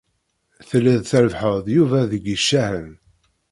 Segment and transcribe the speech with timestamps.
[0.67, 2.91] Telliḍ trebbḥeḍ Yuba deg yicahen.